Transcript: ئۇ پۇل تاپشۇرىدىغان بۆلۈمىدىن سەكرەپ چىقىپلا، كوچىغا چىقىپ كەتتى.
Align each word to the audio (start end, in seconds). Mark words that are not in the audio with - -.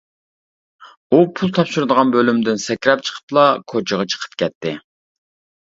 ئۇ 1.11 1.19
پۇل 1.39 1.51
تاپشۇرىدىغان 1.57 2.13
بۆلۈمىدىن 2.15 2.63
سەكرەپ 2.65 3.05
چىقىپلا، 3.11 3.47
كوچىغا 3.75 4.11
چىقىپ 4.15 4.39
كەتتى. 4.45 4.77